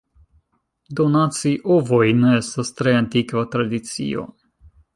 [0.99, 4.27] Donaci ovojn estas tre antikva tradicio.